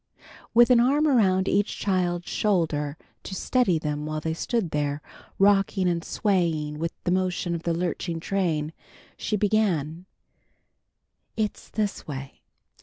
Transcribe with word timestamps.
With 0.55 0.71
an 0.71 0.79
arm 0.79 1.05
around 1.07 1.47
each 1.47 1.77
child's 1.77 2.27
shoulder 2.27 2.97
to 3.21 3.35
steady 3.35 3.77
them 3.77 4.07
while 4.07 4.19
they 4.19 4.33
stood 4.33 4.71
there, 4.71 4.99
rocking 5.37 5.87
and 5.87 6.03
swaying 6.03 6.79
with 6.79 6.91
the 7.03 7.11
motion 7.11 7.53
of 7.53 7.61
the 7.61 7.73
lurching 7.75 8.19
train, 8.19 8.73
she 9.15 9.35
began: 9.37 10.07
"It's 11.37 11.69
this 11.69 12.07
way. 12.07 12.41